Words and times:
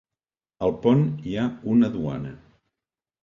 Al 0.67 0.71
pont 0.85 1.03
hi 1.31 1.37
ha 1.41 1.45
una 1.75 1.91
duana. 1.97 2.31